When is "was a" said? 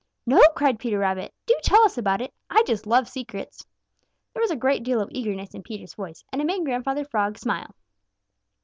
4.41-4.55